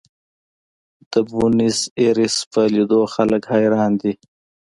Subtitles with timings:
[1.11, 4.13] د بونیس ایرس په لیدو خلک حیران دي.